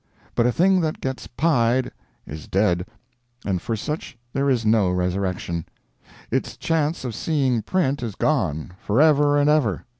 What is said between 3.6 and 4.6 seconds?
for such there